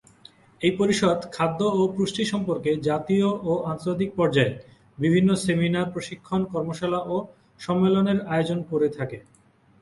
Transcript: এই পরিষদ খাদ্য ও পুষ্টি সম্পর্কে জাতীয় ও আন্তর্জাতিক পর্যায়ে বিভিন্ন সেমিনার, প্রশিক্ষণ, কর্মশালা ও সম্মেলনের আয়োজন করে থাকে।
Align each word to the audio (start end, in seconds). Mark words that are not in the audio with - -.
এই 0.61 0.73
পরিষদ 0.79 1.19
খাদ্য 1.35 1.59
ও 1.73 1.81
পুষ্টি 1.95 2.23
সম্পর্কে 2.31 2.71
জাতীয় 2.87 3.27
ও 3.43 3.51
আন্তর্জাতিক 3.71 4.09
পর্যায়ে 4.19 4.53
বিভিন্ন 4.97 5.29
সেমিনার, 5.43 5.91
প্রশিক্ষণ, 5.93 6.41
কর্মশালা 6.53 6.99
ও 7.07 7.15
সম্মেলনের 7.59 8.19
আয়োজন 8.27 8.59
করে 8.71 8.87
থাকে। 8.97 9.17